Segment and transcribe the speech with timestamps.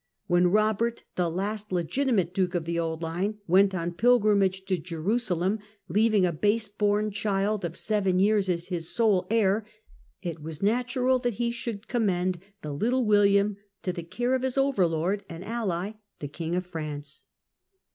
[0.25, 5.59] When Eobert, the last legitimate duke of the old line, went on pilgrimage to Jerusalem,
[5.89, 9.63] leaving a base born child of seven years old as his sole heir,
[10.23, 14.57] it was natural that he should commend the little William to the care of his
[14.57, 17.23] overlord and ally the King of France.